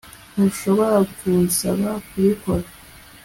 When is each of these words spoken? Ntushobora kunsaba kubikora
Ntushobora 0.33 0.97
kunsaba 1.17 1.89
kubikora 2.07 2.65